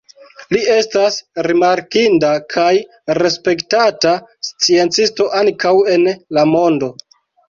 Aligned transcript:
Li 0.55 0.59
estas 0.75 1.15
rimarkinda 1.47 2.31
kaj 2.53 2.71
respektata 3.17 4.13
sciencisto 4.47 5.29
ankaŭ 5.41 5.75
en 5.97 6.09
la 6.39 6.47
mondo. 6.55 6.91